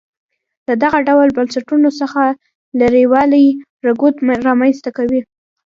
[0.67, 2.23] له دغه ډول بنسټونو څخه
[2.79, 3.45] لرېوالی
[3.87, 4.15] رکود
[4.47, 5.21] رامنځته کوي.